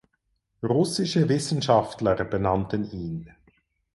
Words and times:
Russische 0.63 1.29
Wissenschaftler 1.29 2.25
benannten 2.25 2.89
ihn. 2.89 3.31